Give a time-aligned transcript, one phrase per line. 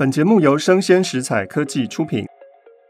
[0.00, 2.24] 本节目由生鲜食材科技出品。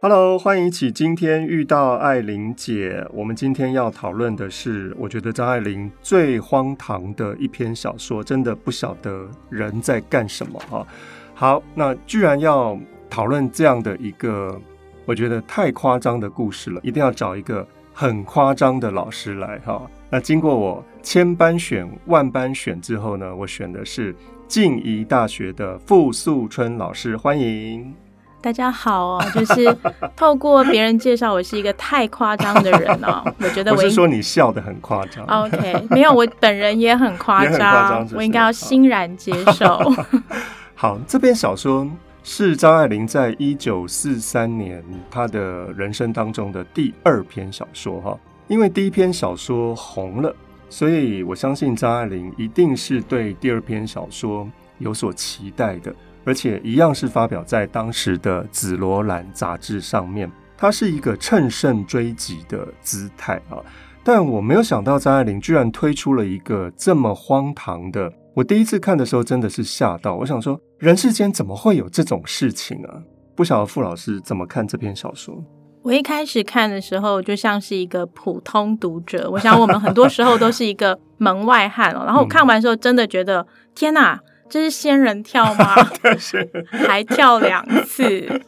[0.00, 3.04] Hello，欢迎一起今天遇到爱玲姐。
[3.12, 10.86] 我们今天要讨论的是，我觉得张爱玲最荒唐的一篇小说，真的不晓得人在干什么哈。
[11.34, 12.78] 好，那居然要
[13.10, 14.56] 讨论这样的一个，
[15.04, 19.84] 我觉得太夸张的故事了，一定要找一个很夸张的老师来哈。
[20.08, 24.14] 那经过我千般选万般选之后呢，我选的是。
[24.50, 27.94] 静宜大学的傅素春老师，欢迎
[28.40, 29.24] 大家好哦。
[29.32, 29.72] 就是
[30.16, 33.22] 透过别人介绍，我是一个太夸张的人哦。
[33.38, 35.24] 我觉得我，我是说你笑的很夸张。
[35.26, 39.78] OK，没有，我本人也很夸张，我应该要欣然接受。
[40.74, 41.88] 好，这篇小说
[42.24, 50.34] 是张爱玲在一九四三年她的人生当中的第二篇小说哈，因为第一篇小说红了。
[50.70, 60.30] 所以，我相信张爱玲一定是对第二篇小说有所期待的，而且一样是发表在当时的《紫罗兰》杂志上面。
[60.56, 63.56] 它是一个乘胜追击的姿态啊！
[64.04, 68.12] 但我没有想到张爱玲居然推出了一个这么荒唐的。
[68.34, 73.02] 我第一次看的时候真的是吓到，我想说，人世间怎么会有这种事情啊？
[73.34, 75.42] 不晓得傅老师怎么看这篇小说？
[75.82, 79.30] 我一开始看的时候，就像是一个普通读者。
[79.30, 82.02] 我想我们很多时候都是一个门外汉哦。
[82.04, 85.74] 然后我看完之后，真的觉得、嗯、天哪，这是仙人跳吗？
[86.86, 88.42] 还跳两次。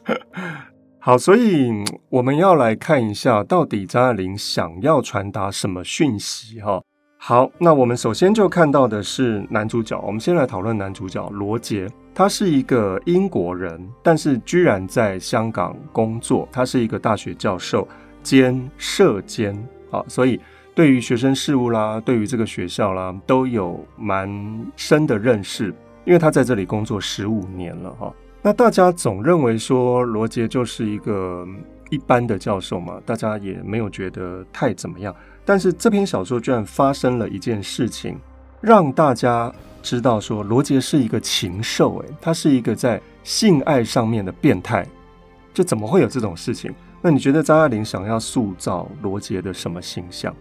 [0.98, 1.72] 好，所以
[2.10, 6.82] 我们要来看一下，到底张爱玲想要传达什么讯息哈。
[7.16, 9.98] 好，那我们首先就看到的是男主角。
[10.00, 16.48] 我们先来讨论男主角罗杰，他是一个英国人，但是居然在香港工作。
[16.52, 17.88] 他是一个大学教授
[18.22, 19.56] 兼社监
[19.90, 20.38] 啊，所以
[20.74, 24.30] 对于学生事务啦，对于这个学校啦，都有蛮
[24.76, 25.74] 深的认识。
[26.04, 28.12] 因为他在这里工作十五年了哈。
[28.42, 31.46] 那大家总认为说罗杰就是一个
[31.90, 35.14] 一般的教授嘛，大家也没有觉得太怎么样。
[35.44, 38.18] 但是这篇小说居然发生了一件事情，
[38.62, 39.52] 让大家
[39.82, 44.86] 知道说罗杰是一个禽兽，诶，他是一个在性爱上面的变态，
[45.52, 46.72] 这怎么会有这种事情？
[47.00, 50.32] 那你觉得张爱玲想要塑造罗杰的什么形象？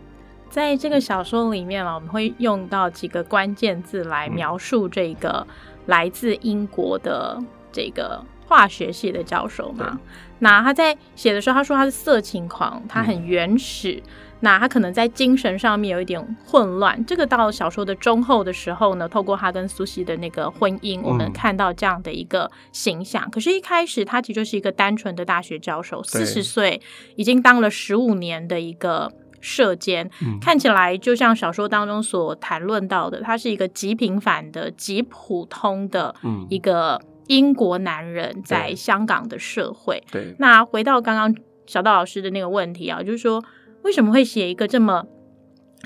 [0.51, 5.47] 在这个小说里面啊，我们会用到几个关键字来描述这个
[5.87, 9.99] 来自英国的这个化学系的教授嘛。
[10.37, 14.03] 那他在写的时候，他说他是色情狂，他很原始。
[14.05, 14.11] 嗯
[14.43, 23.23] 那他可能在精神上面有一点混乱，这个到了小说的中后的时候呢，透过他跟苏西的那个婚姻，我们看到这样的一个形象。
[23.27, 26.81] 嗯、可是，一开始他其实就是一个单纯的大学教授，四十岁
[27.15, 36.15] 已经当了十五年的一个舍监，嗯、看起来就像小说当中所谈论到的，他是一个极平凡的、极普通的
[36.49, 40.03] 一个英国男人，在香港的社会。
[40.11, 41.35] 对，对那回到刚刚
[41.67, 43.43] 小道老师的那个问题啊，就是说。
[43.83, 45.05] 为什么会写一个这么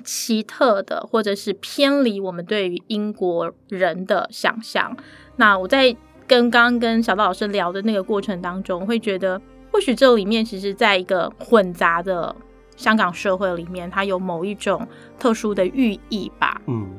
[0.04, 4.96] 奇特的，或者是偏离我们对于英国人的想象？
[5.38, 5.96] 那我在
[6.28, 9.42] 跟刚刚跟小道老师聊的那个过程当中，会觉得
[9.72, 12.36] 或许这里面其实在一个混杂的
[12.76, 14.86] 香港社会里面，它有某一种
[15.18, 16.62] 特殊的寓意吧。
[16.68, 16.90] 嗯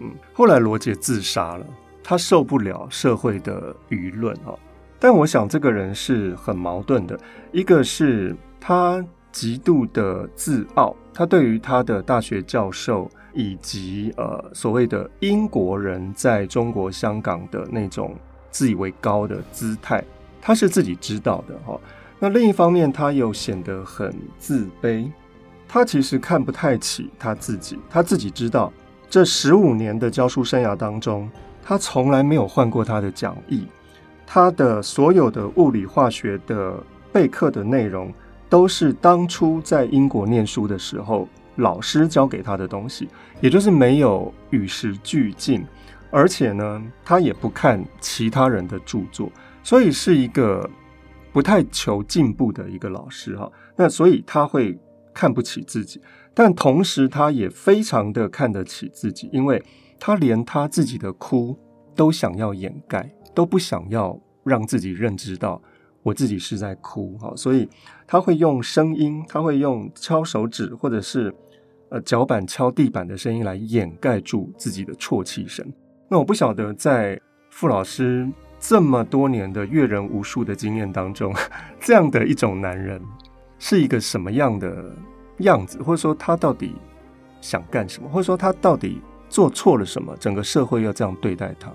[0.00, 0.10] 嗯。
[0.32, 1.66] 后来罗杰自杀了，
[2.02, 4.58] 他受不了社会的舆论哈。
[4.98, 7.18] 但我想这个人是很矛盾的，
[7.52, 9.04] 一个是他。
[9.30, 18.16] 极度的自傲，他对于他的大学教授以及呃所谓的英国人在中国香港的那种
[18.50, 20.02] 自以为高的姿态，
[20.40, 21.78] 他是自己知道的哈。
[22.18, 25.08] 那另一方面，他又显得很自卑，
[25.68, 28.72] 他其实看不太起他自己，他自己知道
[29.08, 31.30] 这十五年的教书生涯当中，
[31.62, 33.66] 他从来没有换过他的讲义，
[34.26, 38.12] 他的所有的物理化学的备课的内容。
[38.48, 43.08] 都是当初在英国念书的时候，老师教给他的东西，
[43.40, 45.64] 也就是没有与时俱进，
[46.10, 49.30] 而且呢，他也不看其他人的著作，
[49.62, 50.68] 所以是一个
[51.32, 53.50] 不太求进步的一个老师哈。
[53.76, 54.78] 那所以他会
[55.12, 56.00] 看不起自己，
[56.32, 59.62] 但同时他也非常的看得起自己，因为
[60.00, 61.58] 他连他自己的哭
[61.94, 65.60] 都想要掩盖，都不想要让自己认知到。
[66.04, 67.68] 我自己是在哭哈，所以
[68.08, 71.32] 他会用声音，他会用敲手指或者是
[71.90, 75.64] 呃脚板敲地板的声音来掩盖住自己的啜泣声。
[76.08, 77.20] 那我不晓得在
[77.50, 78.26] 傅老师
[78.58, 81.34] 这么多年的阅人无数的经验当中，
[81.78, 82.98] 这样的一种男人
[83.58, 84.90] 是一个什么样的
[85.40, 86.74] 样子，或者说他到底
[87.42, 91.70] 想干什么，或者说他到底做错了什么，整个社会要这样对待他。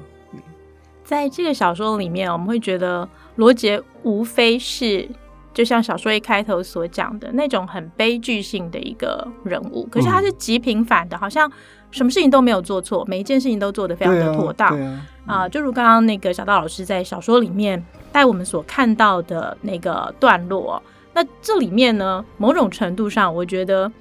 [1.04, 5.08] 在这个小说里面，我们会觉得罗杰无非是
[5.54, 11.52] 就像小说一开头所讲的那种很悲剧性的一个人物，可是他是极平凡的，嗯、好像
[11.92, 15.50] 什么事情都没有做错，每一件事情都做得非常的妥当啊，啊、呃。
[15.50, 20.82] 就如刚刚那个小道老师在小说里面带我们所看到的那个段落，
[21.14, 23.92] 那这里面呢，某种程度上，我觉得。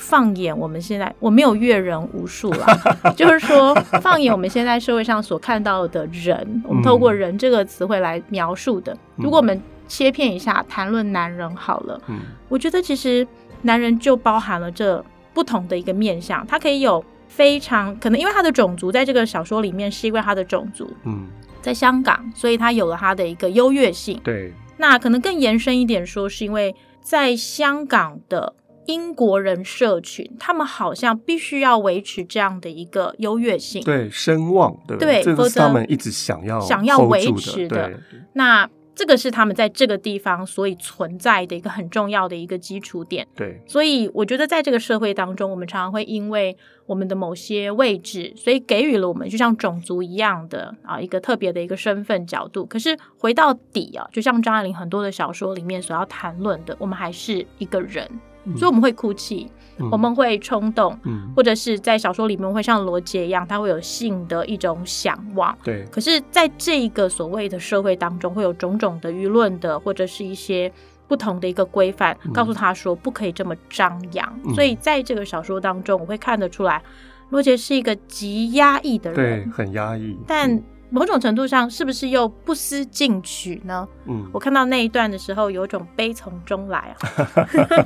[0.00, 2.64] 放眼我们现在，我没有阅人无数了，
[3.18, 8.96] 就是说，放眼我们现在社会上所看到的人，我们透过“人”这个词汇来描述的。
[9.16, 12.00] 如果我们切片一下，谈论男人好了，
[12.48, 13.26] 我觉得其实
[13.62, 15.04] 男人就包含了这
[15.34, 21.26] 不同的一个面相，他可以有非常可能，因为他的种族在这个小说里面是因为他的种族，嗯，
[21.60, 24.20] 在香港，所以他有了他的一个优越性。
[24.22, 28.54] 对，那可能更延伸一点说，是因为在香港的。
[28.88, 35.22] 英国人社群，他们好像必须要维持这样的一个优越性，对声望，对不对？
[35.22, 37.92] 对，这是他们一直想要想要维持的。
[38.32, 38.66] 那
[38.98, 43.24] 这个是他们在这个地方所以存在的一个很重要的一个基础点。
[43.36, 52.66] 对，所以我觉得在这个社会当中，我们常常会因为我们的某些位置，所以给予了我们就像种族一样的啊一个特别的一个身份角度。
[52.66, 58.10] 可是回到底啊，就像张爱玲很多的小说里面所要谈论的，我们还是一个人。
[58.56, 59.50] 所以我们会哭泣，嗯、
[59.90, 65.56] 我们会冲动，嗯、或者是在小说里面会像罗杰一样，他会有性的一种想望。
[65.62, 65.84] 对。
[65.92, 70.72] 可是，在这一个所谓的社会当中，会有种种的舆论的，或者是一些
[71.06, 74.40] 不同的一个规范，嗯、告诉他说不可以这么张扬。
[74.44, 76.82] 嗯、所以，在这个小说当中，我会看得出来，
[77.30, 80.16] 罗杰是一个极压抑的人，对，很压抑。
[80.26, 83.86] 但、嗯某种程度上，是不是又不思进取呢？
[84.06, 86.96] 嗯，我看到那一段的时候，有一种悲从中来啊。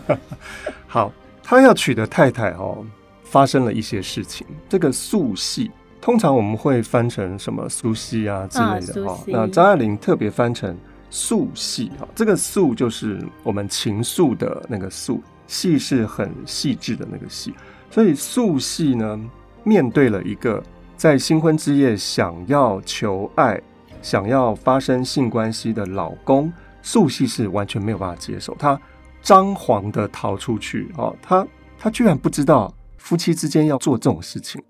[0.87, 1.13] 好，
[1.43, 2.85] 他要娶的太太哦，
[3.25, 4.47] 发生了一些事情。
[4.69, 9.19] 这个素系，通常我们会翻成什么苏西啊之类的哈。
[9.27, 10.77] 嗯、那张爱玲特别翻成
[11.11, 17.53] 素系哈，这个素就是我们情愫的那个素，系是很细致的那个细，
[17.91, 19.21] 所以素系呢，
[19.65, 20.63] 面对了一个。
[20.95, 23.61] 在新婚之夜，想要求爱、
[24.03, 28.55] 想要发生性关系的老公，素系是完全没有办法接受。
[28.57, 28.81] 他
[29.23, 31.47] 张皇的逃出去，哦，他
[31.79, 34.63] 他居然不知道夫妻之间要做这种事情。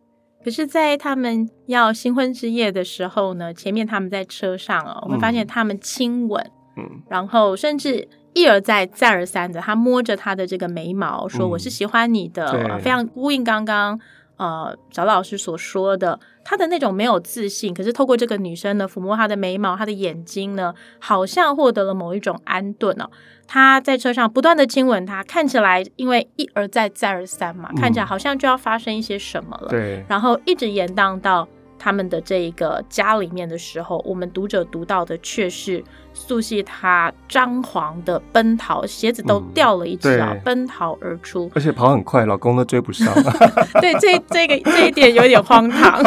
[0.45, 12.45] 可是，在他们要新婚之夜的时候呢，前面他们在车上哦，我们发现他们亲吻，嗯，然后甚至一而再、再而三的，他摸着他的这个眉毛，说：“我是喜欢你的。
[12.53, 13.99] 嗯”非常呼应刚刚。
[14.43, 23.09] 呃，小老师所说的，他的那种没有自信，可是透过这个女生呢，抚摸她的眉毛，她的眼睛呢，好像获得了某一种安顿哦。
[23.47, 29.69] 他在车上不断的亲吻她，看起来因为一而再再而三嘛，嗯、看起来好像就要发生一些什么了。
[29.69, 31.47] 对，然后一直延宕到。
[31.83, 35.83] 他们的这一个家里面的时候，我们读者读到的却是
[36.15, 43.13] 素汐她张狂的奔逃，鞋子都掉了一只啊，嗯、奔逃而出，而且跑很快，老公都追不上。
[43.83, 46.01] 对，这这个这一点有点荒唐，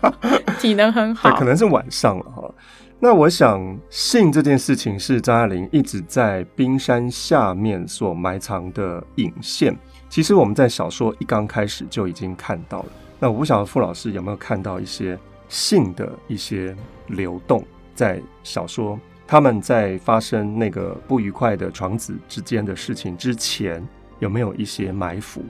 [0.58, 2.50] 体能很好，可能是晚上了哈。
[2.98, 9.76] 那我想，性这件事情是张爱玲一直在冰山下面所埋藏的引线。
[10.08, 12.86] 其实我们在小说一刚开始就已经看到了。
[13.18, 15.18] 那我不晓得傅老师有没有看到一些
[15.48, 16.74] 性的一些
[17.08, 23.86] 流动，在小说他们在发生那个不愉快的床子之间的事情之前，
[24.20, 25.42] 有没有一些埋伏？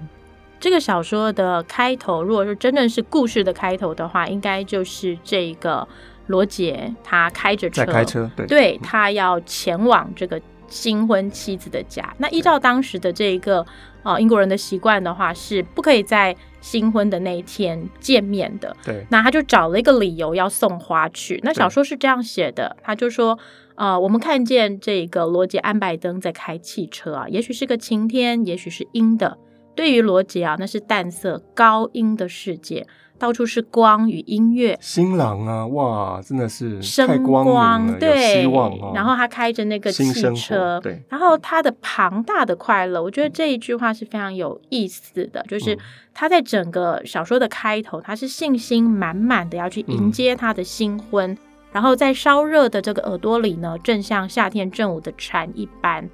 [0.61, 5.87] 这个小说的开头，如果说真正是故事的开头的话，应该就是这个
[6.27, 12.15] 罗杰他开着车，在开车，对，对他要前往这个新婚妻子的家。
[12.19, 13.67] 那依照当时的这一个。
[14.05, 18.75] 呃，英国人的习惯的话是不可以在新婚的那一天见面的。
[18.83, 21.39] 对，那他就找了一个理由要送花去。
[21.43, 23.39] 那小说是这样写的，他就说，
[23.75, 29.37] 呃，我们看见这个罗杰安拜登在开汽车啊，也许是个晴天，也许是阴的。
[29.75, 32.87] 对于罗杰啊，那是淡色高阴的世界。
[33.19, 38.93] 到处是光与音乐，新郎啊，哇，真的是太光明了，光对，希望哦。
[38.95, 45.77] 然后他开着那个汽车，对，然后他的庞大的快乐，我觉得这一句话是非常有意思的，嗯、就是
[46.15, 51.39] 他在整个小说的开头，他是信心满满的要去迎接他的新婚，嗯、
[51.73, 56.09] 然后在烧热的这个耳朵里呢，正像夏天正午的蝉一般，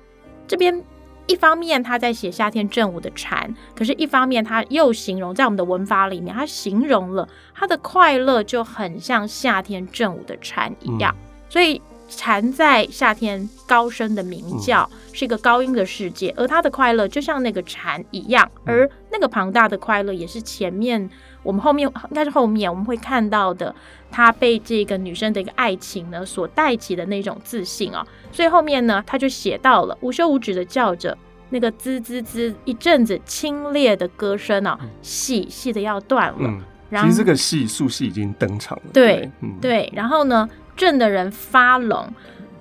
[0.46, 0.82] 这边。
[1.26, 11.14] 一方面他在写夏天正午的蝉，可是一方面他又形容在我们的文法里面，他形容了他的快乐就很像夏天正午的蝉一样。
[11.16, 21.08] 嗯、所以蝉在夏天高声的鸣叫，嗯、是一个高音的世界，而他的快乐就像那个蝉一样，而那个庞大的快乐也是前面
[21.42, 23.74] 我们后面应该是后面我们会看到的，
[24.14, 31.18] 他被这个女生的一个爱情呢所带起的那种自信啊、哦，所以后面呢他就写到了无休无止的叫着
[31.50, 36.37] 那个滋滋滋一阵子清冽的歌声啊，细细的要断了。
[36.42, 42.09] 嗯、然后其实这个戏宿戏已经登场了，对对，嗯、对，然后呢震的人发冷，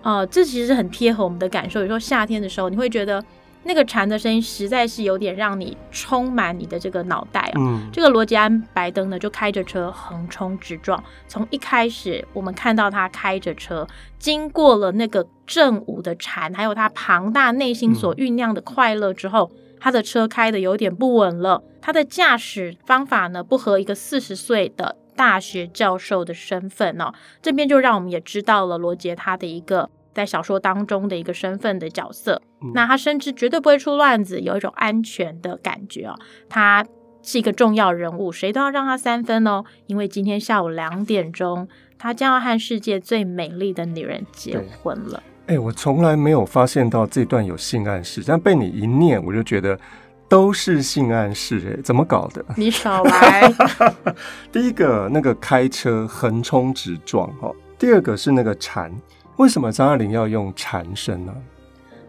[0.01, 1.81] 呃，这其实很贴合我们的感受。
[1.81, 3.23] 有时候夏天的时候，你会觉得。
[3.65, 7.53] 那个蝉的声音实在是有点让你充满你的这个脑袋啊！
[7.55, 13.87] 嗯，这个罗杰安白登呢就开着车横冲直撞，从一开始我们看到他开着车
[14.19, 21.63] 经过了那个正午的蝉，还有他庞大内心所酝酿的快乐之后，嗯、他的车开的有点不稳了。
[21.81, 29.89] 他的驾驶方法呢不合一个四十岁的大学教授的身份哦，这边就让我们也知道了罗杰他的一个。
[30.13, 36.15] 在小说当中的一个身份的角色，嗯、那他深知绝对不会出乱子，有一种安全的感觉哦。
[36.47, 36.85] 他
[37.21, 39.63] 是一个重要人物，谁都要让他三分哦。
[39.87, 41.67] 因为今天下午两点钟，
[41.97, 45.23] 他将要和世界最美丽的女人结婚了。
[45.47, 49.77] 哎、欸，我从来没有发现到这段有性暗示，但被你一念，我就觉得
[50.29, 51.75] 都是性暗示。
[51.75, 52.45] 哎，怎么搞的？
[52.55, 53.53] 你少来。
[54.51, 58.91] 第一个那个开车横冲直撞哈，第二个是那个蝉。
[59.37, 61.33] 为什么张爱玲要用蝉声呢？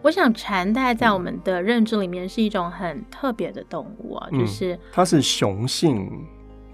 [0.02, 6.10] 我想蝉大概在我们的认知里面是一种很特别的动物啊，嗯、就是它是雄性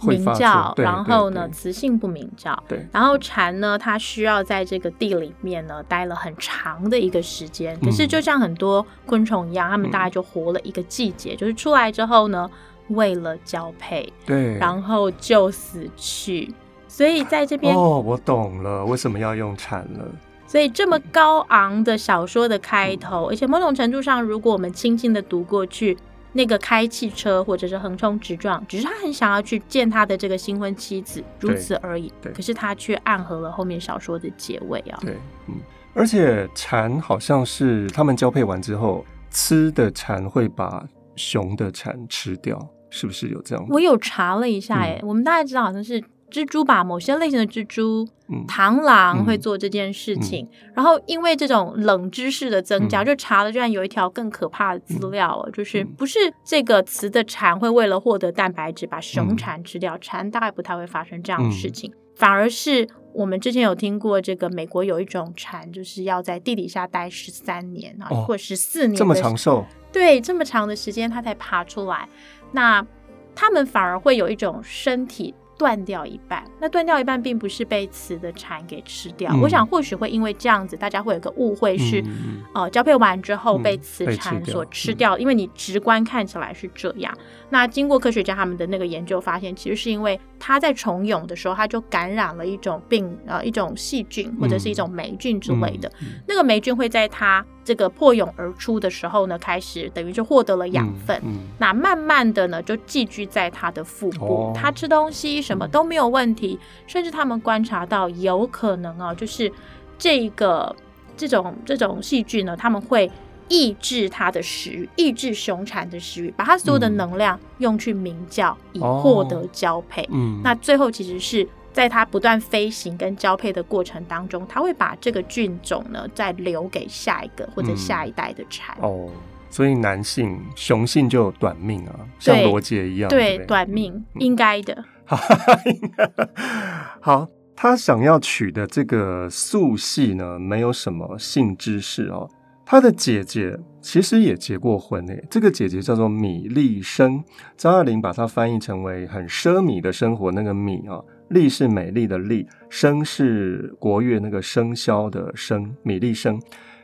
[0.02, 2.60] 鸣叫，然后呢雌性不鸣叫。
[2.66, 7.78] 对，然后蝉呢，它需要在这个地里面呢待了很长的一个时间。
[7.78, 12.50] 可是就像很多昆虫一样，它们大概就活了一个季节，嗯、就是出来之后呢，
[12.88, 16.52] 为了交配，对，然后就死去。
[16.88, 20.04] 所以在这边哦，我懂了，为什么要用蝉了。
[20.50, 25.96] 所以这么高昂的小说的开头，而且某种程度上，如果我们轻轻的读过去，
[26.32, 32.12] 那个开汽车或者是横冲直撞，只是他很想要去见他的这个新婚妻子，如此而已。
[32.34, 34.98] 可是他却暗合了后面小说的结尾啊。
[35.02, 35.16] 对，
[35.46, 35.54] 嗯，
[35.94, 42.58] 而且蝉好像是他们交配完之后，雌的蝉会把雄的蝉吃掉，
[42.90, 43.64] 是不是有这样？
[43.70, 46.02] 我有查了一下，哎，嗯，我们大概知道好像是。
[46.30, 50.48] 蜘蛛吧，某些类型的蜘蛛，嗯、螳螂会做这件事情。
[50.72, 72.08] 然后因为这种冷知识的增加，嗯、就查了，居然有一条更可怕的资料，嗯、就是不是这个词的蝉会为了获得蛋白质把雄蝉吃掉，嗯、蝉大概不太会发生这样的事情，嗯、反而是我们之前有听过这个美国有一种蝉，就是要在地底下待十三年啊，哦、或十四年，这么长寿，对，这么长的时间它才爬出来，
[72.52, 72.86] 那
[73.34, 75.34] 它们反而会有一种身体。
[75.60, 79.30] 断掉一半，那断掉一半并不是被雌的蝉给吃掉。
[79.34, 87.14] 嗯、我想或许会因为这样子，大家会有个误会是，嗯、呃，交配完之后被雌蝉所吃掉，嗯、因为你直观看起来是这样。
[87.50, 95.88] 那经过科学家他们的那个研究发现，其实是因为它在虫蛹的时候，它就感染了一种病，呃，一种细菌或者是一种霉菌之类的。
[96.00, 101.22] 嗯嗯、那个霉菌会在它这个破蛹而出的时候呢，开始等于就获得了养分。
[101.58, 104.52] 那慢慢的呢，就寄居在它的腹部。
[104.56, 109.52] 它、哦、吃东西什么都没有问题，嗯、甚至他们观察到有可能啊，就是
[109.98, 110.74] 这个
[111.16, 113.08] 这种这种细菌呢，他们会。
[113.50, 120.02] 抑制它的食欲，抑制雄蝉的食欲，把它所有的能量用去鸣叫，嗯、以获得交配。
[120.04, 128.76] 哦、嗯，那最后其实是在它不断飞行跟交配的过程当中，它会把这个菌种呢再留给下一个或者下一代的蝉。
[128.80, 129.10] 嗯、哦，
[129.50, 134.84] 所以男性雄性就有短命啊，像罗杰一样，对，对短命、嗯、应该的。
[137.00, 137.26] 好，
[137.56, 142.30] 他想要取的这个素系呢，没有什么性知识哦。
[142.70, 147.20] 他的姐姐其实也结过婚诶，这个姐姐叫做米莉生，
[147.56, 156.40] 张爱玲把它翻译成为很奢靡的生活，那个米啊，莉是美丽的莉，生是国乐那个生肖的生，米莉生，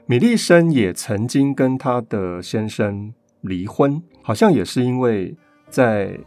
[0.07, 5.37] 米莉生也曾经跟她的先生离婚，好像也是因为
[5.71, 6.19] 在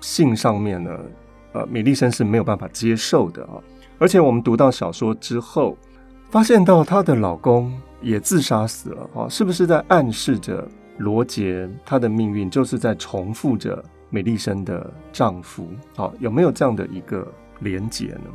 [0.00, 0.90] 性上面呢，
[1.52, 3.62] 呃，米莉生是没有办法接受的啊，
[3.96, 5.78] 而且我们读到小说之后，
[6.32, 7.72] 发现到她的老公。
[8.04, 9.28] 也自杀死了啊！
[9.28, 10.68] 是不是在暗示着
[10.98, 15.66] 罗杰他的命运就是在重复着美丽生的丈夫？
[15.96, 17.26] 好，有没有这样的一个
[17.60, 18.30] 连结呢？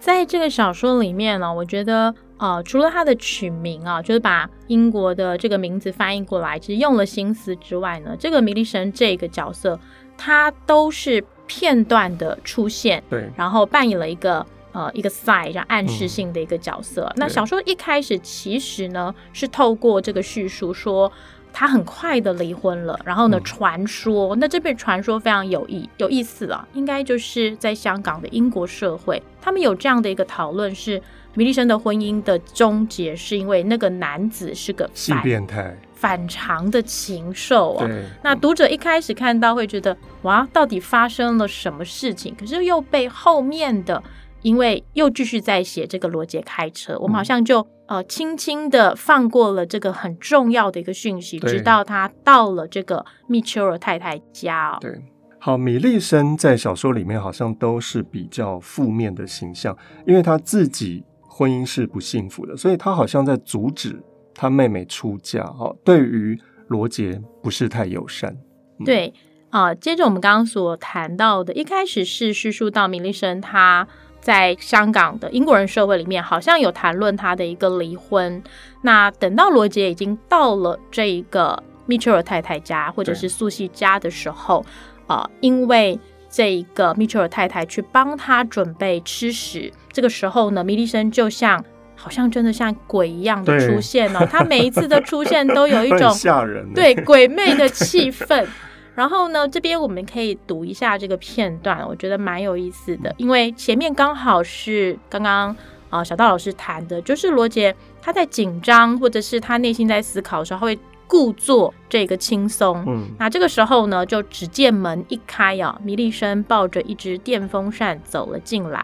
[0.00, 9.78] 在这个小说里面呢，我觉得呃，除了他的取名啊，就是把英国的这个名字翻译过来，其实用了心思之外呢，这个米莉神这个角色，
[10.16, 14.44] 他都是片段的出现，对，然后扮演了一个。
[14.72, 17.04] 呃，一个 side 叫暗示性的一个角色。
[17.10, 21.10] 嗯、那小说一开始其实呢，是透过这个叙述说，
[21.52, 22.98] 他很快的离婚了。
[23.04, 31.00] 然后呢，传说，那这边传说非常有意有意思啊，应该就是在香港的英国社会，他们有这样的一个讨论是。
[31.34, 37.88] 米利生的婚姻的终结是因为那个男子是个性变态、反常的禽兽啊。
[38.22, 42.34] 那读者一开始看到会觉得哇，到底发生了什么事情？
[42.38, 44.02] 可是又被后面的，
[44.42, 54.76] 因为又继续在写这个罗杰开车，我们好像就呃轻轻的放过了这个很重要的一个讯息，直到他到了这个密丘尔太太家。
[54.80, 55.00] 对，
[55.38, 61.04] 好，米利森在小说里面好像都是比较负面的形象，因为他自己。
[61.34, 63.98] 婚姻是不幸福的，所以他好像在阻止
[64.34, 65.42] 他妹妹出嫁。
[65.44, 68.30] 哈，对于罗杰不是太友善。
[68.78, 69.14] 嗯、对
[69.48, 73.88] 啊、呃，接着我们刚刚所谈到的，一开始是叙述到米利森他
[74.22, 78.42] 在香港的英国人社会里面，好像有谈论他的一个离婚。
[78.80, 84.64] 那等到罗杰已经到了这一个米切尔太太家或者是素西家的时候，
[85.06, 86.00] 啊、呃，因为。
[86.34, 91.62] 这一个米切尔太太去帮他准备吃食，这个时候呢，米利森就像
[91.94, 94.24] 好像真的像鬼一样的出现了。
[94.24, 98.46] 他每一次的出现都有一种 吓人，对鬼魅的气氛。
[98.94, 105.48] 然后呢，这边我们可以读一下这个片段，我觉得蛮有意思的，因为前面刚好是刚刚
[105.90, 110.78] 啊、呃、小道老师谈的，就是罗杰他在紧张或者是他内心在思考的时候，他会。
[111.08, 118.82] 故作这个轻松，嗯，那这个时候呢，就只见门一开啊，米莉生抱着一只电风扇走了进来，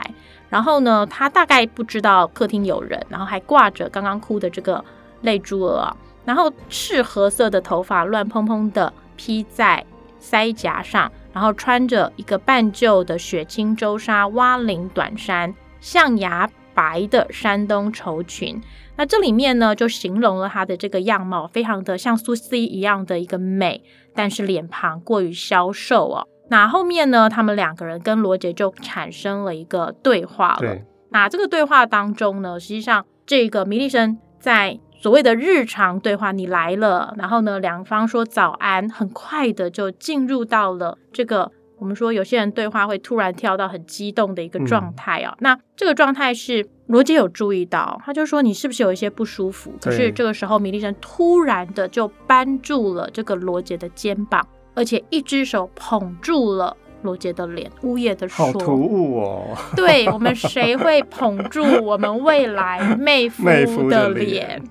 [0.51, 4.85] 然后呢，他大概不知道客厅有人，然后还挂着刚刚哭的这个
[5.23, 5.97] 泪珠儿啊，
[6.27, 9.83] 然后赤褐色的头发乱蓬蓬的披在
[10.21, 18.61] 腮颊上，然后穿着一个半旧的雪青周纱蛙领短衫，象牙白的山东绸裙。
[18.97, 23.83] 那这里面呢，就形容了她的这个样貌，非常的像苏西一样的一个美，
[24.15, 26.27] 但是脸庞过于消瘦哦。
[26.51, 30.79] 那后面呢，他们两个人跟罗杰就产生了一个对话了。
[31.11, 41.51] 那这个对话当中呢，实际上这个米莉生在所谓的日常对话，你来了，然后呢，两方说早安，很快的就进入到了这个。
[41.81, 49.73] 我们说有些人对话会突然跳到很激动的一个状态哦，嗯、那这个状态是罗杰有注意到，他就说，你是不是有一些不舒服？
[49.81, 64.63] 可是这个时候米莉生突然的就扳住了这个罗杰的肩膀，而且一只手捧住了罗杰的脸，呜咽的说：“好突兀哦！” 对，我们谁会捧住我们未来妹 夫的脸？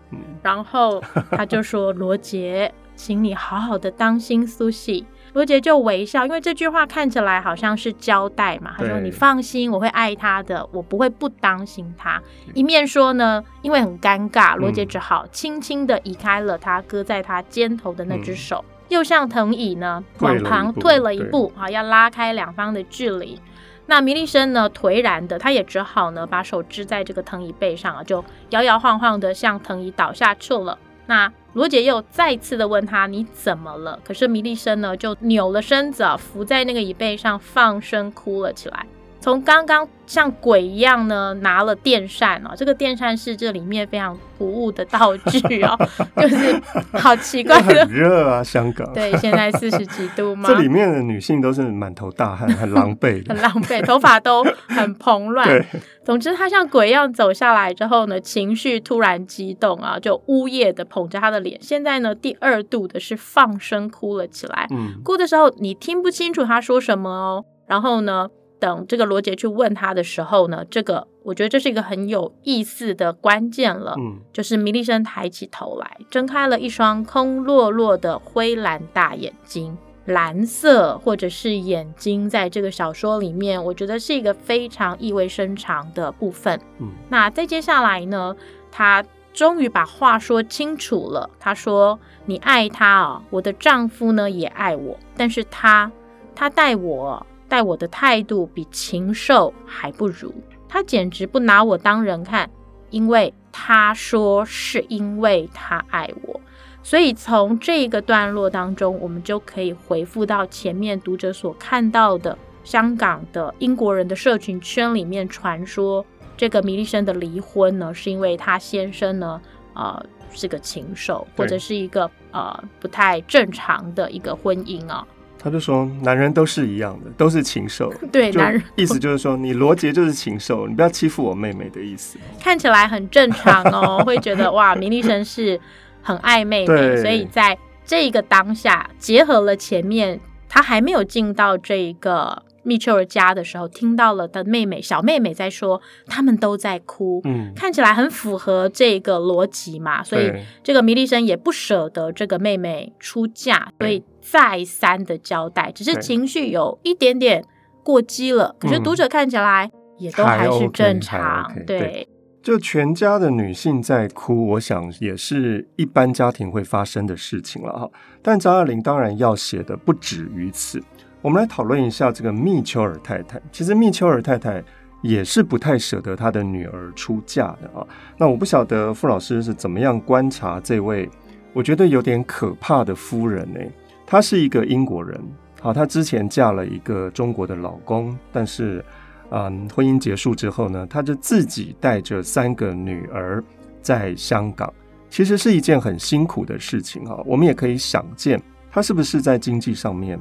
[0.43, 8.73] 然后他就说：“罗杰，请你好好的当心苏西。”罗杰就微笑，因为这句话看起来好像是交代嘛。
[8.77, 12.19] 他说：“你放心，我会爱他的，我不会不当心他。”
[12.55, 23.41] 一面说呢，因为很尴尬，罗杰只好轻轻的移开了他搁在他肩头的那只手，嗯、又向藤椅呢往旁退了一步，啊，要拉开两方的距离。
[23.85, 30.77] 那米莉生呢，颓然的，他也只好呢把手支在这个藤椅背上啊，就摇摇晃晃的向藤椅倒下去了。
[31.05, 33.97] 那罗杰又再次的问他，你怎么了？
[34.03, 38.85] 可是米莉生呢就扭了身子啊，伏在那个椅背上放声哭了起来。
[39.19, 45.77] 从刚刚像鬼一样呢，拿了电扇哦，这个电扇是这里面非常突兀的道具哦，
[46.15, 46.61] 就是
[46.93, 47.85] 好奇怪的。
[47.85, 48.91] 很热啊，香港。
[48.93, 50.47] 对，现在四十几度嘛。
[50.47, 55.47] 这里面的女性都是满头大汗，很狼狈， 很狼狈，头发都很蓬乱。
[55.47, 55.65] 对，
[56.05, 61.59] 总之她像鬼一样走下来之后呢，情绪突然激动啊，就呜咽的捧着她的脸。
[61.61, 64.67] 现在呢，第二度的是放声哭了起来。
[64.71, 67.43] 嗯，哭的时候你听不清楚她说什么哦。
[67.67, 73.95] 然后呢，等这个罗杰去问他的时候呢，这个我觉得这是一个很有意思的关键了。
[73.97, 86.59] 嗯，就是米利森抬起头来，睁开了一双空落落的灰蓝大眼睛，蓝色或者是眼睛，在这个小说里面，我觉得是一个非常意味深长的部分。
[86.79, 88.35] 嗯，那再接下来呢，
[88.71, 91.29] 他终于把话说清楚了。
[91.39, 95.91] 他说：“你爱他啊，我的丈夫呢也爱我，但是他
[96.33, 100.33] 他待我。”待我的态度比禽兽还不如，
[100.67, 102.49] 他简直不拿我当人看，
[102.89, 106.39] 因为他说是因为他爱我，
[106.83, 116.05] 所以从这一个段落当中，我们就可以回复到前面读者所看到的香港的英国人的社群圈里面传说，
[116.35, 119.41] 这个米利生的离婚呢，是因为他先生呢，
[119.73, 125.07] 呃，是个禽兽，或者是一个呃不太正常的一个婚姻啊。
[125.47, 127.89] 他就说：“男人都是一样的，都是禽兽。
[128.11, 132.19] ”对，男人意思就是说，你罗杰就是禽兽，你不要欺负我妹妹的意思。
[132.41, 135.57] 看起来很正常哦， 会觉得哇，米莉生是
[136.01, 142.43] 很爱妹妹，所以在这个当下结合了前面他还没有进到这一个。
[142.67, 150.29] 密丘尔家的时候，听到了的妹妹小妹妹在说，他们都在哭，嗯，看起来很符合这个逻辑嘛，所以
[150.61, 157.45] 这个米利森也不舍得这个妹妹出嫁，所以再三的交代，只是情绪有一点点
[157.83, 162.05] 过激了，可是读者看起来也都还是正常，对，
[162.43, 167.89] 就全家的女性在哭，我想也是一般家庭会发生的事情了哈，
[168.21, 170.83] 但张爱玲当然要写的不止于此。
[171.21, 173.41] 我们来讨论一下这个密丘尔太太。
[173.51, 174.63] 其实密丘尔太太
[175.01, 177.85] 也是不太舍得她的女儿出嫁的啊。
[178.17, 181.09] 那我不晓得傅老师是怎么样观察这位，
[181.53, 183.59] 我觉得有点可怕的夫人呢。
[184.05, 185.19] 她是一个英国人，
[185.59, 188.83] 好，她之前嫁了一个中国的老公，但是，
[189.31, 193.43] 嗯，婚姻结束之后呢，她就自己带着三个女儿
[193.81, 194.71] 在香港，
[195.09, 197.17] 其实是一件很辛苦的事情啊。
[197.25, 200.17] 我们也可以想见，她是不是在经济上面。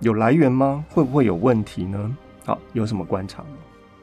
[0.00, 0.84] 有来源吗？
[0.88, 2.16] 会不会有问题呢？
[2.46, 3.44] 好，有什么观察？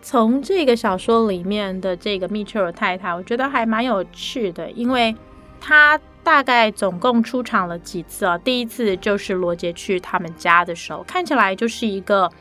[0.01, 5.15] 从这个小说里面的这个密切尔太太，我觉得还蛮有趣的，因为
[5.59, 8.37] 她大概总共出场了几次啊？
[8.37, 12.31] 第一次就是罗杰去他们家的时候，看起来就是一个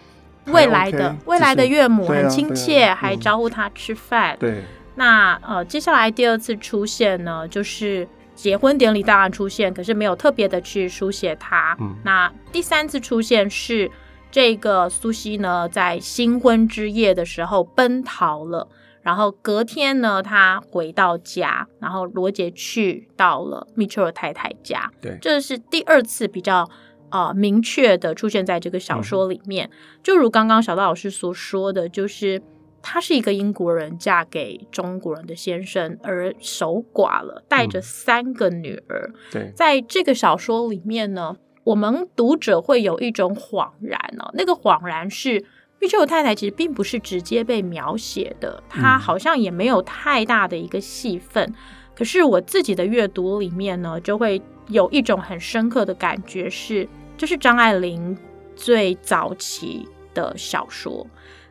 [0.46, 4.36] 未来的、OK, 未来的岳母，很亲切，啊啊、还招呼他吃饭。
[4.38, 4.62] 对，
[4.96, 8.06] 那呃，接下来第二次出现呢，就是。
[8.36, 11.76] 结婚典礼当然出现，可是没有特别的去书写他。
[11.80, 13.90] 嗯，那第三次出现是
[14.30, 18.68] 这个苏西呢，在新婚之夜的时候奔逃了，
[19.00, 24.92] 然后隔天呢，他回到家，然后罗杰去到了密丘尔太太家。
[25.00, 26.68] 对，这是第二次比较
[27.10, 29.70] 呃明确的出现在这个小说里面。
[29.72, 32.42] 嗯，就如刚刚小道老师所说的，就是。
[32.88, 39.10] 她是一个英国人，嫁给中国人的先生而守寡了，带着三个女儿。
[39.12, 45.44] 嗯、对，在这个小说里面呢，我们读者会有一种恍然哦，那个恍然是
[45.80, 51.44] 密丘尔太太其实并不是直接被描写的，她好像也没有太大的一个戏份。
[51.44, 51.54] 嗯、
[51.96, 58.16] 可是我自己的阅读里面呢，就会有一种很深刻的感觉是，是这是张爱玲
[58.54, 61.04] 最早期的小说。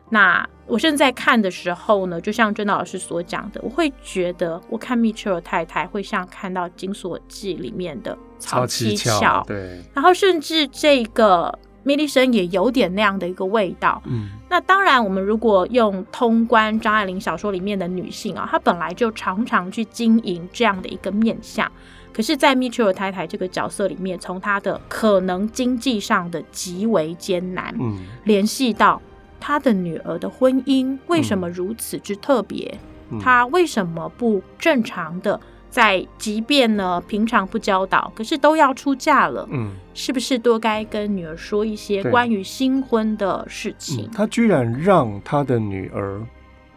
[0.08, 14.00] 那我现在看的时候呢，就像真的老师所讲的，我会觉得我看密切尔太太会像看到《金锁记》里面的曹七巧，对，然后甚至这个米利森也有点那样的一个味道。
[14.06, 21.70] 嗯，那当然，我们如果用通关张爱玲小说里面的女性啊，她本来就常常去经营这样的一个面相，
[22.12, 29.02] 可是，在米切尔太太这个角色里面，从她的可能经济上的极为艰难，嗯，联系到。
[29.40, 32.78] 他的女儿的婚姻为什么如此之特别？
[33.10, 36.06] 嗯、他为什么不正常的在？
[36.18, 44.06] 即便呢平常不教导，可是都要出嫁了，嗯，是不是多该跟女儿说一些关于新婚的事情？
[44.06, 46.20] 嗯、他居然让他的女儿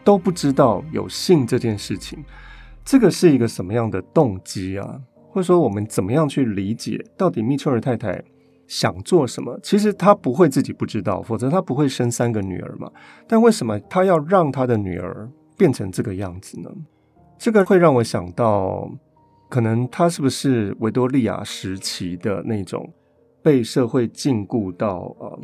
[0.04, 2.24] 都不知道有性这件事情，
[2.86, 5.00] 这个是一个什么样的动机啊？
[5.32, 8.24] 或者说，我们怎么样去理解到底密丘尔太太？
[8.70, 9.60] 想做什么？
[9.64, 12.90] 其实他不会自己不知道，否则他不会生三个女儿嘛。
[13.28, 15.28] 但为什么他要让他的女儿
[15.58, 16.70] 变成这个样子呢？
[17.40, 18.88] 这个会让我想到，
[19.50, 22.94] 可能他是不是维多利亚时期的那种
[23.42, 25.40] 被社会禁锢到呃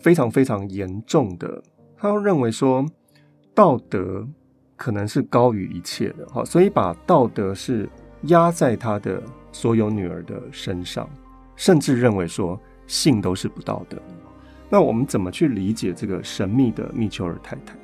[0.00, 1.62] 非常非常严重的？
[1.98, 2.86] 他认为说
[3.54, 4.26] 道德
[4.74, 7.86] 可能是高于一切的，好，所以把道德是
[8.22, 9.22] 压在他的
[9.52, 11.06] 所有女儿的身上。
[11.56, 13.96] 甚至认为说性都是不道德。
[14.68, 17.74] 那我们怎么去理解这个神秘的密丘尔太太？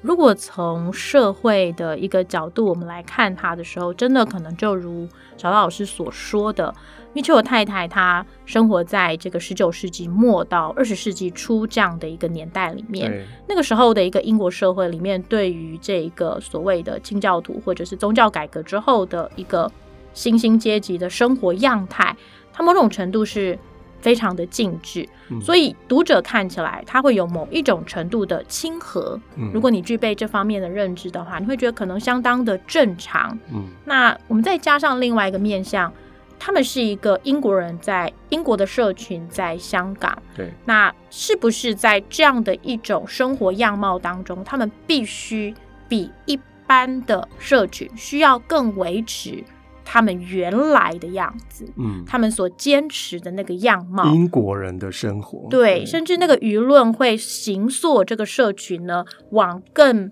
[0.00, 6.72] 如果从社会的一个角度我们来看她的时候，真的可能就如小道老师所说的，
[7.14, 19.72] 密丘尔太太她生活在这个十九世纪末到二十世纪初这样的一个年代里面，那个时候的一个英国社会里面，对于这个所谓的清教徒或者是宗教改革之后的一个
[20.12, 22.14] 新兴阶级的生活样态。
[22.54, 23.58] 它某种程度是
[24.00, 29.20] 非常的静止，嗯、所以读者看起来它会有某一种程度的亲和。
[29.36, 33.36] 嗯、如果你具备这方面的认知的话，你会觉得可能相当的正常。
[33.52, 35.92] 嗯、那我们再加上另外一个面向，
[36.38, 40.16] 他们是一个英国人在英国的社群在香港。
[40.36, 45.54] 对，那是不是在这样的一种生活样貌当中，他们必须
[45.88, 49.42] 比一般的社群需要更维持？
[49.84, 60.10] 他们原来的样子，嗯，他们所坚持的那个样貌，英国人的生活，对，对甚至那个舆论会形塑这个社群呢，往更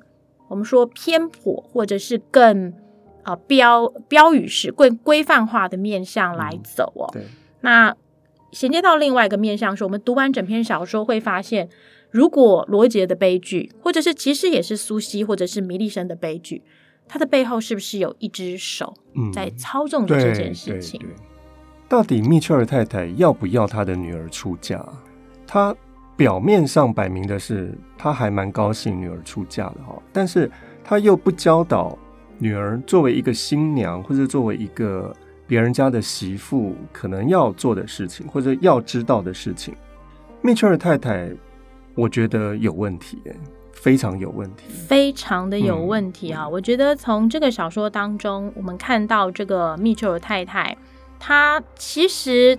[0.49, 2.69] 我们说偏颇或者是更
[3.23, 7.09] 啊、呃、标标语式、更规范化的面向来走哦。
[7.15, 7.27] 嗯、对，
[7.63, 7.97] 那
[8.53, 11.71] 衔接到另外一个面向是，我们读完整篇小说会发现，
[12.11, 16.63] 如果罗杰的悲剧，或者是其实也是苏西或者是米利生的悲剧，
[17.09, 18.95] 他的背后是不是有一只手
[19.33, 21.01] 在操纵着这件事情？
[21.03, 21.11] 嗯
[21.88, 24.83] 到底密切尔太太要不要她的女儿出嫁？
[25.47, 25.77] 她
[26.17, 30.51] 表面上摆明的是，她还蛮高兴女儿出嫁的哈，但是
[30.83, 31.99] 她又不教导
[32.38, 35.15] 女儿作为一个新娘或者作为一个
[35.47, 39.75] 别人家的媳妇可能要做的事情或者要知道的事情。
[40.41, 41.31] 密切尔太太，
[41.95, 43.19] 我觉得有问题，
[43.73, 46.45] 非常有问题，非常的有问题啊！
[46.45, 50.77] 嗯、我觉得从这个小说当中，我们看到这个密丘尔太太。
[51.19, 52.59] 她其实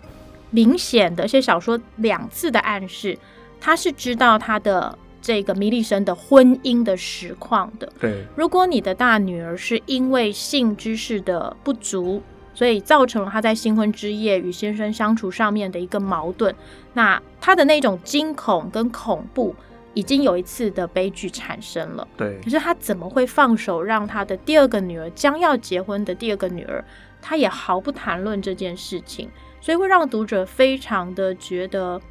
[0.50, 3.18] 明显的，而且小说两次的暗示，
[3.60, 7.92] 她是知道她的这个米利森的婚姻的实况的。
[8.00, 12.22] 对，如果你的大女儿是因为性知识的不足，
[12.54, 16.54] 所以造成了她在新婚之夜与先生相处上面的一个矛盾，
[16.94, 19.56] 那她的那种惊恐跟恐怖
[19.94, 22.08] 已经有一次的悲剧产生了。
[22.18, 26.84] 对，可是他怎么会放手让他的第二个女儿，将要结婚的第二个女儿？
[27.22, 29.30] 他也毫不谈论这件事情，
[29.62, 32.02] 所以会让读者非常的觉得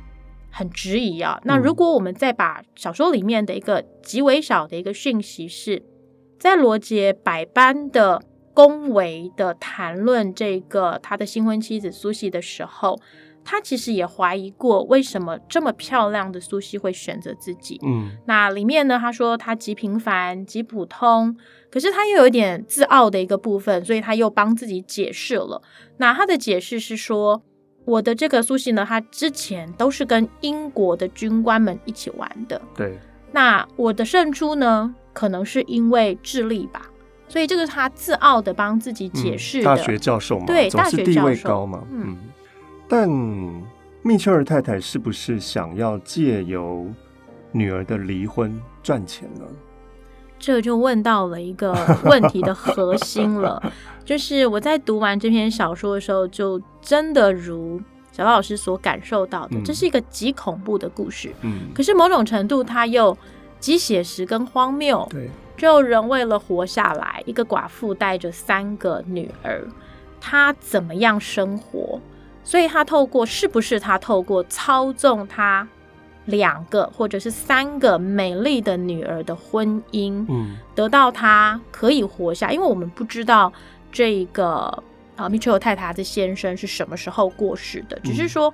[0.50, 1.38] 很质疑啊。
[1.44, 5.82] 那如果我们再把小说里面的一个极为小的一个讯息是，
[6.38, 8.22] 在罗杰百般的
[8.54, 12.98] 恭维的谈论这个他的新婚妻子苏西的时候。
[13.44, 17.80] 他其实也怀疑过，为什么这么漂亮的苏西会选择自己。
[17.84, 21.36] 嗯，那里面呢，他说他极平凡、极普通，
[21.70, 25.60] 可是他又有一点自傲的一个部分，所以他又帮自己解释了。
[25.96, 27.42] 那他的解释是说，
[27.84, 32.60] 我的这个苏西呢，他之前都是跟英国的军官们一起玩的。
[32.76, 32.98] 对。
[33.32, 36.82] 那我的胜出呢，可能是因为智力吧，
[37.28, 39.64] 所以这个是他自傲的帮自己解释的。
[39.64, 42.08] 嗯，大学教授嘛，对，大学地位高嘛，嗯。
[42.10, 42.18] 嗯
[42.92, 43.08] 但
[44.02, 46.86] 密切尔太太是不是想要借由
[47.50, 49.46] 女儿的离婚赚钱呢？
[50.38, 51.72] 这就问到了一个
[52.04, 53.72] 问题的核心了。
[54.04, 61.32] 就是我在读完这篇小说的时候，就真的如小老师所感受到的，这是一个极恐怖的故事。
[61.40, 63.16] 嗯，可是某种程度，它又
[63.58, 65.08] 极写实跟荒谬。
[65.10, 69.66] 对，就人为了活下来，一个寡妇带着三个女儿，
[70.20, 71.98] 她怎么样生活？
[72.44, 75.66] 所以他透过是不是他透过操纵他
[76.26, 82.52] 两个或者是三个美丽的女儿的婚姻，嗯，得到他可以活下？
[82.52, 83.52] 因为我们不知道
[83.90, 84.82] 这个
[85.16, 88.52] 啊，米切尔太太的先生是什么时候过世的，只是说，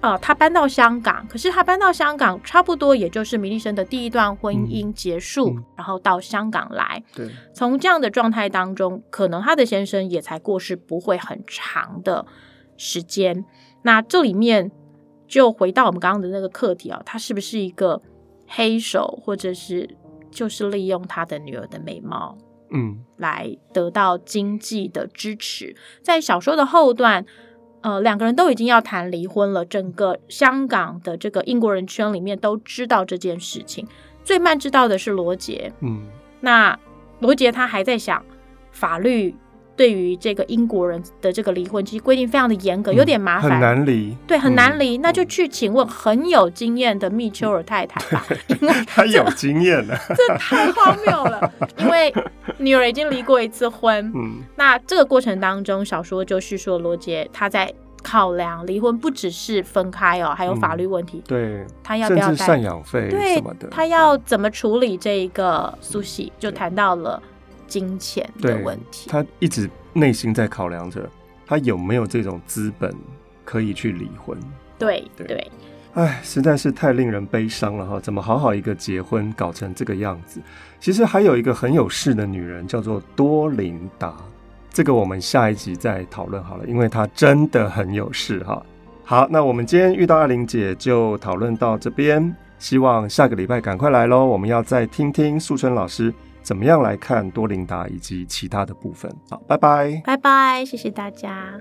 [0.00, 7.02] 呃，他搬到香港，可是他搬到香港差不多也就是米利生的第一段婚姻结束，嗯，然后到香港来。
[7.14, 12.24] 对，从这样的状态当中，可能他的先生也才过世不会很长的。
[12.84, 13.44] 时间，
[13.82, 14.72] 那这里面
[15.28, 18.02] 就回到我们刚刚的那个课题啊，他是不是一个
[18.48, 19.88] 黑手，或者是
[20.32, 22.36] 就是利用他的女儿的美貌，
[22.72, 25.76] 嗯，来得到经济的支持？
[26.02, 27.24] 在小说的后段，
[27.82, 33.86] 呃，两个人都已经要谈离婚了，整个香港的这个英国人圈里面都知道这件事情，
[34.24, 36.08] 最慢知道的是罗杰，嗯，
[36.40, 36.76] 那
[37.20, 38.24] 罗杰他还在想
[38.72, 39.36] 法律。
[39.74, 44.16] 对于这个英国人的这个离婚，其实规定非常的严格，有点麻烦，嗯、很难离。
[44.26, 44.98] 对，很难离。
[44.98, 48.24] 嗯、那就去请问很有经验的密丘尔太太吧，
[48.60, 51.52] 因为 她有经验了，这太荒谬了。
[51.78, 52.12] 因为
[52.58, 61.18] 女儿已经离过一次婚，嗯，那这个过程当中，小说就叙述罗杰他在考量离婚，不只是分开哦，还有法律问题。
[61.18, 63.68] 嗯、对，他要不要赡养费什么的？
[63.70, 67.22] 他要怎么处理这一个苏西，就谈到了。
[67.72, 71.08] 金钱的问题，他一直内心在考量着，
[71.46, 72.94] 他有没有这种资本
[73.46, 74.36] 可以去离婚？
[74.78, 75.50] 对对，
[75.94, 77.98] 哎，实在是太令人悲伤了哈！
[77.98, 80.38] 怎么好好一个结婚搞成这个样子？
[80.80, 84.14] 其实还有一个很有势的女人，叫做多琳达，
[84.70, 88.62] 这个我们下一集再讨论好了，因为她真的很有势哈。
[89.02, 94.26] 好，那我们今天遇到艾玲姐就讨论到这边，希望下个礼拜赶快来喽！
[94.26, 96.12] 我们要再听听素春老师。
[96.42, 99.10] 怎么样来看多琳达以及其他的部分？
[99.30, 101.58] 好，拜拜，拜拜，谢谢大家。